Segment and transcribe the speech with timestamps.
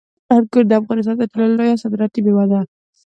[0.35, 2.59] انګور د افغانستان تر ټولو لویه صادراتي میوه ده.